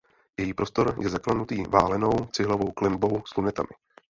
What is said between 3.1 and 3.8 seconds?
s lunetami.